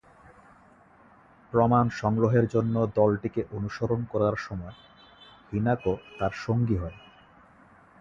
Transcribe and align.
প্রমাণ 1.53 1.85
সংগ্রহের 1.91 2.45
জন্য 2.47 2.75
দলটিকে 2.95 3.41
অনুসরণ 3.51 4.01
করার 4.11 4.35
সময় 4.37 4.75
হিনাকো 5.51 5.93
তার 6.19 6.33
সঙ্গী 6.45 6.77
হয়। 6.77 6.97